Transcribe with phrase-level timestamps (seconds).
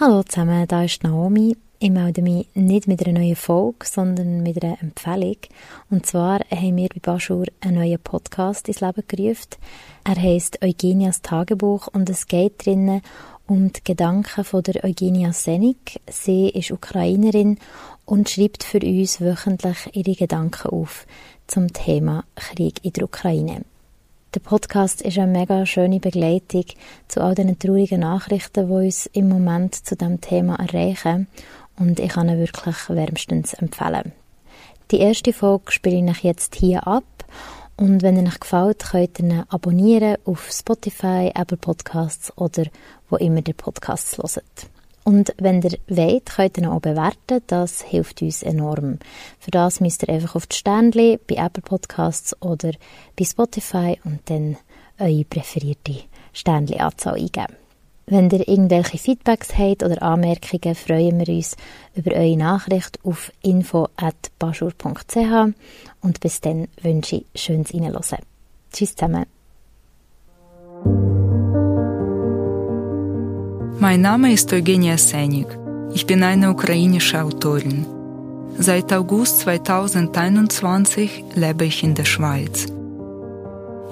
[0.00, 1.56] Hallo zusammen, da ist Naomi.
[1.78, 5.36] Ich melde mich nicht mit einer neuen Folge, sondern mit einer Empfehlung.
[5.88, 9.50] Und zwar haben wir bei Baschur einen neuen Podcast ins Leben gerufen.
[10.02, 13.02] Er heisst Eugenias Tagebuch und es geht drinnen
[13.46, 16.00] um die Gedanken von der Eugenia Senik.
[16.10, 17.60] Sie ist Ukrainerin
[18.04, 21.06] und schreibt für uns wöchentlich ihre Gedanken auf
[21.46, 23.64] zum Thema Krieg in der Ukraine.
[24.34, 26.64] Der Podcast ist eine mega schöne Begleitung
[27.06, 31.28] zu all den traurigen Nachrichten, die uns im Moment zu dem Thema erreichen.
[31.78, 34.10] Und ich kann ihn wirklich wärmstens empfehlen.
[34.90, 37.04] Die erste Folge spiele ich jetzt hier ab.
[37.76, 42.64] Und wenn ihr euch gefällt, könnt ihr ihn abonnieren auf Spotify, Apple Podcasts oder
[43.10, 44.73] wo immer der Podcast hört.
[45.04, 47.42] Und wenn ihr wollt, könnt ihr ihn auch bewerten.
[47.46, 48.98] Das hilft uns enorm.
[49.38, 52.72] Für das müsst ihr einfach auf die Sternchen bei Apple Podcasts oder
[53.16, 54.56] bei Spotify und dann
[54.98, 56.00] eure präferierte
[56.32, 57.54] Sternchen-Anzahl eingeben.
[58.06, 61.56] Wenn ihr irgendwelche Feedbacks habt oder Anmerkungen, freuen wir uns
[61.94, 65.54] über eure Nachricht auf info.baschur.ch
[66.02, 68.18] und bis dann wünsche ich schönes Reinhören.
[68.72, 69.33] Tschüss zusammen.
[73.80, 75.48] Mein Name ist Eugenia Senik.
[75.92, 77.84] Ich bin eine ukrainische Autorin.
[78.56, 82.66] Seit August 2021 lebe ich in der Schweiz.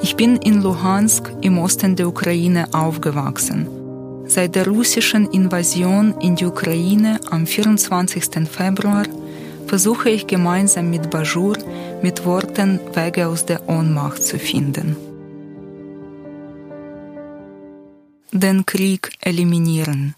[0.00, 3.66] Ich bin in Luhansk im Osten der Ukraine aufgewachsen.
[4.26, 8.48] Seit der russischen Invasion in die Ukraine am 24.
[8.48, 9.04] Februar
[9.66, 11.56] versuche ich gemeinsam mit Bajur
[12.02, 14.96] mit Worten Wege aus der Ohnmacht zu finden.
[18.32, 20.14] Den Krieg eliminieren.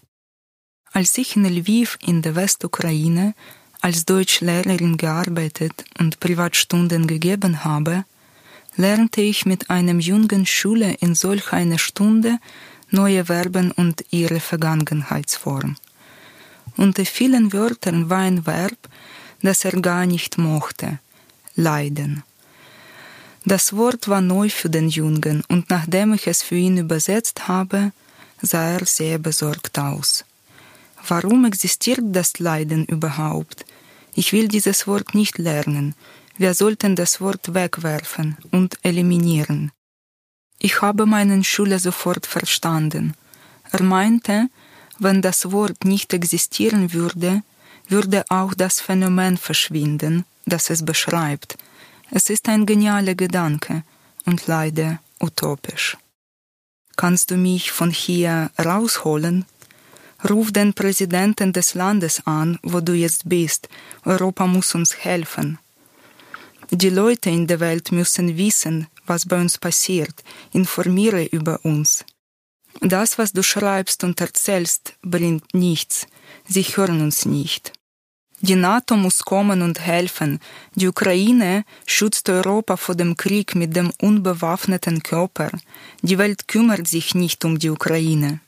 [0.93, 3.35] Als ich in Lviv in der Westukraine
[3.81, 8.05] als Deutschlehrerin gearbeitet und Privatstunden gegeben habe,
[8.77, 12.39] lernte ich mit einem jungen Schüler in solch einer Stunde
[12.89, 15.75] neue Verben und ihre Vergangenheitsform.
[16.77, 18.77] Unter vielen Wörtern war ein Verb,
[19.41, 20.99] das er gar nicht mochte,
[21.55, 22.23] leiden.
[23.43, 27.91] Das Wort war neu für den Jungen, und nachdem ich es für ihn übersetzt habe,
[28.45, 30.25] sah er sehr besorgt aus.
[31.07, 33.65] Warum existiert das Leiden überhaupt?
[34.13, 35.93] Ich will dieses Wort nicht lernen.
[36.37, 39.71] Wir sollten das Wort wegwerfen und eliminieren.
[40.59, 43.13] Ich habe meinen Schüler sofort verstanden.
[43.71, 44.49] Er meinte,
[44.99, 47.43] wenn das Wort nicht existieren würde,
[47.87, 51.57] würde auch das Phänomen verschwinden, das es beschreibt.
[52.11, 53.83] Es ist ein genialer Gedanke
[54.25, 55.97] und leider utopisch.
[56.95, 59.45] Kannst du mich von hier rausholen?
[60.29, 63.69] Ruf den Präsidenten des Landes an, wo du jetzt bist.
[64.05, 65.59] Europa muss uns helfen.
[66.71, 70.23] Die Leute in der Welt müssen wissen, was bei uns passiert.
[70.51, 72.05] Informiere über uns.
[72.81, 76.07] Das, was du schreibst und erzählst, bringt nichts.
[76.47, 77.73] Sie hören uns nicht.
[78.41, 80.39] Die NATO muss kommen und helfen.
[80.75, 85.49] Die Ukraine schützt Europa vor dem Krieg mit dem unbewaffneten Körper.
[86.01, 88.41] Die Welt kümmert sich nicht um die Ukraine.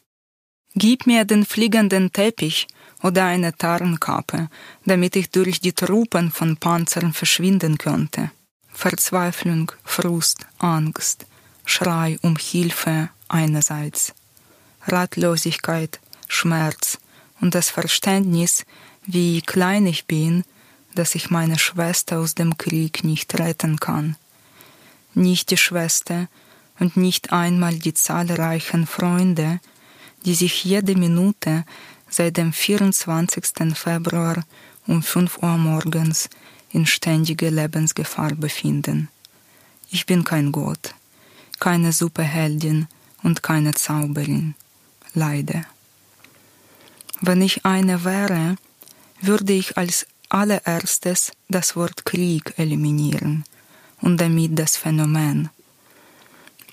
[0.76, 2.68] Gib mir den fliegenden Teppich
[3.02, 4.50] oder eine Tarnkappe,
[4.86, 8.31] damit ich durch die Truppen von Panzern verschwinden könnte.
[8.72, 11.26] Verzweiflung, Frust, Angst,
[11.66, 14.14] Schrei um Hilfe einerseits,
[14.86, 17.00] Ratlosigkeit, Schmerz
[17.42, 18.66] und das Verständnis,
[19.07, 20.44] wie klein ich bin,
[20.94, 24.18] dass ich meine Schwester aus dem Krieg nicht retten kann.
[25.13, 26.28] Nicht die Schwester
[26.78, 29.59] und nicht einmal die zahlreichen Freunde,
[30.25, 31.63] die sich jede Minute
[32.09, 33.75] seit dem 24.
[33.75, 34.44] Februar
[34.85, 36.29] um 5 Uhr morgens
[36.72, 39.07] in ständiger Lebensgefahr befinden.
[39.90, 40.94] Ich bin kein Gott,
[41.59, 42.88] keine Superheldin
[43.23, 44.56] und keine Zauberin.
[45.13, 45.63] Leider.
[47.22, 48.57] Wenn ich eine wäre,
[49.22, 53.44] würde ich als allererstes das Wort Krieg eliminieren
[54.01, 55.50] und damit das Phänomen.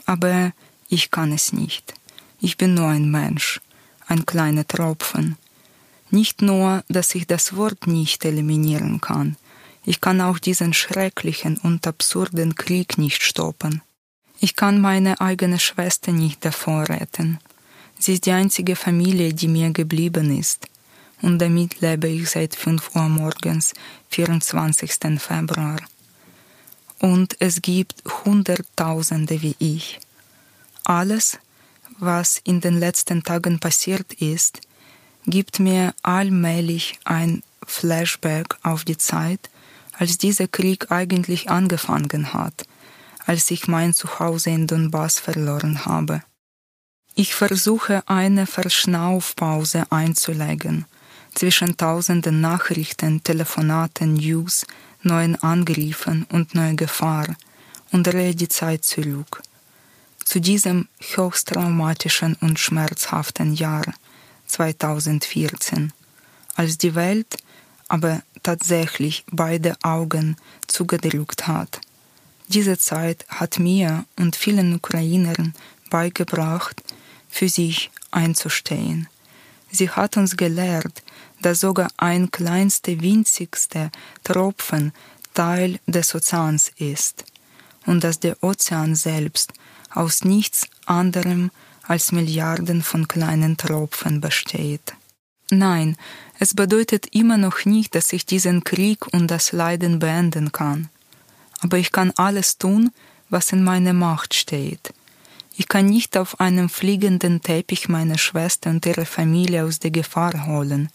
[0.06, 0.52] Aber
[0.88, 1.94] ich kann es nicht.
[2.40, 3.60] Ich bin nur ein Mensch,
[4.06, 5.36] ein kleiner Tropfen.
[6.10, 9.36] Nicht nur, dass ich das Wort nicht eliminieren kann,
[9.86, 13.82] ich kann auch diesen schrecklichen und absurden Krieg nicht stoppen.
[14.40, 17.38] Ich kann meine eigene Schwester nicht davor retten.
[17.98, 20.68] Sie ist die einzige Familie, die mir geblieben ist
[21.22, 23.72] und damit lebe ich seit 5 Uhr morgens,
[24.10, 24.92] 24.
[25.18, 25.78] Februar.
[26.98, 30.00] Und es gibt Hunderttausende wie ich.
[30.84, 31.38] Alles,
[31.98, 34.60] was in den letzten Tagen passiert ist,
[35.26, 39.50] gibt mir allmählich ein Flashback auf die Zeit,
[39.92, 42.64] als dieser Krieg eigentlich angefangen hat,
[43.24, 46.22] als ich mein Zuhause in Donbass verloren habe.
[47.14, 50.84] Ich versuche eine Verschnaufpause einzulegen
[51.34, 54.66] zwischen tausenden Nachrichten, Telefonaten, News,
[55.02, 57.36] neuen Angriffen und neuer Gefahr
[57.92, 59.42] und drehe die Zeit zurück.
[60.24, 63.84] Zu diesem höchst traumatischen und schmerzhaften Jahr
[64.46, 65.92] 2014,
[66.54, 67.36] als die Welt
[67.88, 70.36] aber tatsächlich beide Augen
[70.66, 71.80] zugedrückt hat.
[72.48, 75.54] Diese Zeit hat mir und vielen Ukrainern
[75.90, 76.82] beigebracht,
[77.28, 79.08] für sich einzustehen.
[79.74, 81.02] Sie hat uns gelehrt,
[81.42, 83.90] dass sogar ein kleinster winzigster
[84.22, 84.92] Tropfen
[85.34, 87.24] Teil des Ozeans ist
[87.84, 89.52] und dass der Ozean selbst
[89.90, 91.50] aus nichts anderem
[91.82, 94.94] als Milliarden von kleinen Tropfen besteht.
[95.50, 95.96] Nein,
[96.38, 100.88] es bedeutet immer noch nicht, dass ich diesen Krieg und das Leiden beenden kann.
[101.58, 102.92] Aber ich kann alles tun,
[103.28, 104.94] was in meiner Macht steht.
[105.56, 110.46] Ich kann nicht auf einem fliegenden Teppich meine Schwester und ihre Familie aus der Gefahr
[110.46, 110.88] holen.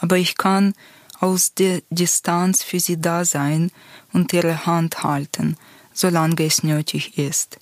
[0.00, 0.74] Aber ich kann
[1.20, 3.70] aus der Distanz für sie da sein
[4.12, 5.56] und ihre Hand halten,
[5.92, 7.58] solange es nötig ist.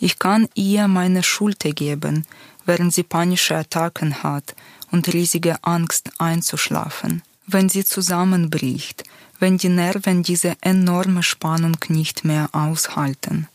[0.00, 2.26] Ich kann ihr meine Schulter geben,
[2.64, 4.56] während sie panische Attacken hat
[4.90, 7.22] und riesige Angst einzuschlafen.
[7.46, 9.04] Wenn sie zusammenbricht,
[9.38, 13.46] wenn die Nerven diese enorme Spannung nicht mehr aushalten.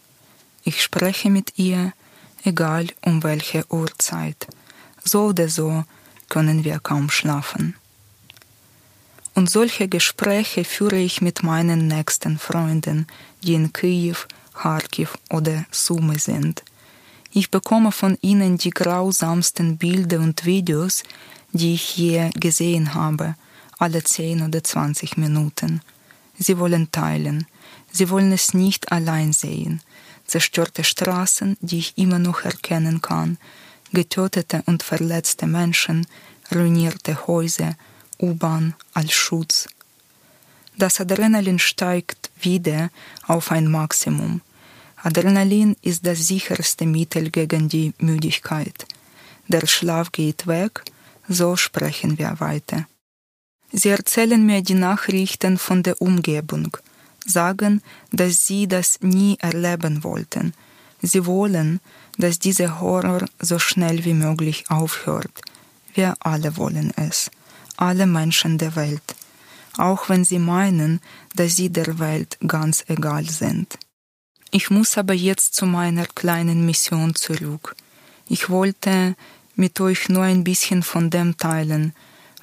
[0.66, 1.92] Ich spreche mit ihr,
[2.46, 4.48] egal um welche Uhrzeit.
[5.04, 5.84] So oder so
[6.30, 7.76] können wir kaum schlafen.
[9.36, 13.08] Und solche Gespräche führe ich mit meinen nächsten Freunden,
[13.42, 14.16] die in Kiew,
[14.54, 16.64] Kharkiv oder Sumy sind.
[17.32, 21.04] Ich bekomme von ihnen die grausamsten Bilder und Videos,
[21.52, 23.36] die ich je gesehen habe,
[23.80, 25.82] alle zehn oder zwanzig Minuten.
[26.40, 27.48] Sie wollen teilen.
[27.92, 29.82] Sie wollen es nicht allein sehen
[30.34, 33.38] zerstörte Straßen, die ich immer noch erkennen kann,
[33.92, 36.08] getötete und verletzte Menschen,
[36.52, 37.76] ruinierte Häuser,
[38.20, 39.68] U-Bahn als Schutz.
[40.76, 42.90] Das Adrenalin steigt wieder
[43.28, 44.42] auf ein Maximum.
[45.04, 48.88] Adrenalin ist das sicherste Mittel gegen die Müdigkeit.
[49.48, 50.82] Der Schlaf geht weg,
[51.28, 52.88] so sprechen wir weiter.
[53.72, 56.76] Sie erzählen mir die Nachrichten von der Umgebung,
[57.26, 57.82] sagen,
[58.12, 60.54] dass sie das nie erleben wollten.
[61.02, 61.80] Sie wollen,
[62.18, 65.42] dass dieser Horror so schnell wie möglich aufhört.
[65.94, 67.30] Wir alle wollen es,
[67.78, 69.16] alle Menschen der Welt,
[69.78, 71.02] auch wenn sie meinen,
[71.36, 73.78] dass sie der Welt ganz egal sind.
[74.52, 77.76] Ich muss aber jetzt zu meiner kleinen Mission zurück.
[78.30, 79.16] Ich wollte
[79.56, 81.94] mit euch nur ein bisschen von dem teilen,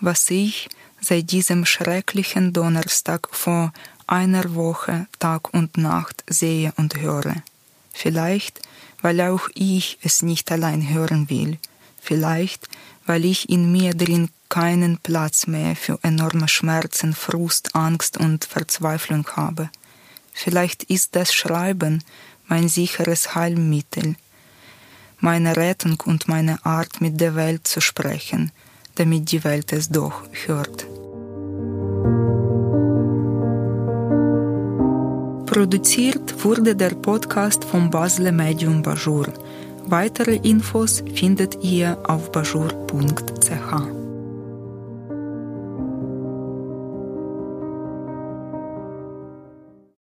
[0.01, 0.69] was ich
[1.01, 3.73] seit diesem schrecklichen Donnerstag vor
[4.11, 7.37] einer Woche Tag und Nacht sehe und höre.
[7.93, 8.61] Vielleicht,
[9.03, 11.59] weil auch ich es nicht allein hören will.
[12.01, 12.69] Vielleicht,
[13.07, 19.27] weil ich in mir drin keinen Platz mehr für enorme Schmerzen, Frust, Angst und Verzweiflung
[19.37, 19.71] habe.
[20.33, 22.03] Vielleicht ist das Schreiben
[22.47, 24.17] mein sicheres Heilmittel,
[25.21, 28.51] meine Rettung und meine Art mit der Welt zu sprechen,
[28.97, 30.87] damit die Welt es doch hört.
[35.51, 39.27] Produziert wurde der Podcast vom Basler Medium Bajur.
[39.85, 44.00] Weitere Infos findet ihr auf bajur.ch.